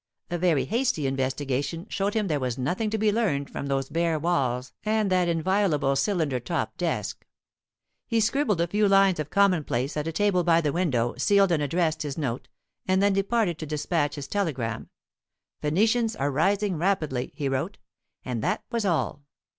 A 0.31 0.37
very 0.39 0.65
hasty 0.65 1.05
investigation 1.05 1.85
showed 1.87 2.15
him 2.15 2.25
there 2.25 2.39
was 2.39 2.57
nothing 2.57 2.89
to 2.89 2.97
be 2.97 3.11
learned 3.11 3.51
from 3.51 3.67
those 3.67 3.87
bare 3.91 4.17
walls 4.17 4.73
and 4.83 5.11
that 5.11 5.27
inviolable 5.27 5.95
cylinder 5.95 6.39
topped 6.39 6.77
desk. 6.79 7.23
He 8.07 8.19
scribbled 8.19 8.59
a 8.61 8.65
few 8.65 8.87
lines 8.87 9.19
of 9.19 9.29
commonplace 9.29 9.95
at 9.95 10.07
a 10.07 10.11
table 10.11 10.43
by 10.43 10.59
the 10.59 10.73
window, 10.73 11.13
sealed 11.19 11.51
and 11.51 11.61
addressed 11.61 12.01
his 12.01 12.17
note, 12.17 12.47
and 12.87 12.99
then 12.99 13.13
departed 13.13 13.59
to 13.59 13.67
despatch 13.67 14.15
his 14.15 14.27
telegram, 14.27 14.89
"Phoenicians 15.61 16.15
are 16.15 16.31
rising 16.31 16.77
rapidly," 16.79 17.31
he 17.35 17.47
wrote, 17.47 17.77
and 18.25 18.41
that 18.41 18.63
was 18.71 18.85
all. 18.85 19.21